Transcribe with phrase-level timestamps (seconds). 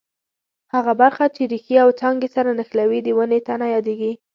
[0.73, 4.13] هغه برخه چې ریښې او څانګې سره نښلوي د ونې تنه یادیږي.